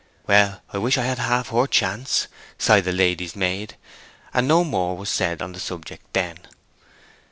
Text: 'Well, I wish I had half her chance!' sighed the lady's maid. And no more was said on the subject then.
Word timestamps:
'Well, 0.25 0.63
I 0.73 0.79
wish 0.79 0.97
I 0.97 1.03
had 1.03 1.19
half 1.19 1.49
her 1.49 1.67
chance!' 1.67 2.25
sighed 2.57 2.85
the 2.85 2.91
lady's 2.91 3.35
maid. 3.35 3.75
And 4.33 4.47
no 4.47 4.63
more 4.63 4.97
was 4.97 5.09
said 5.11 5.43
on 5.43 5.51
the 5.51 5.59
subject 5.59 6.11
then. 6.13 6.39